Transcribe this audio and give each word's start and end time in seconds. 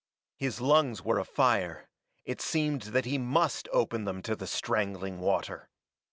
His 0.35 0.59
lungs 0.59 1.03
were 1.03 1.19
afire; 1.19 1.87
it 2.25 2.41
seemed 2.41 2.81
that 2.97 3.05
he 3.05 3.19
must 3.19 3.67
open 3.71 4.03
them 4.05 4.23
to 4.23 4.35
the 4.35 4.47
strangling 4.47 5.19
water. 5.19 5.69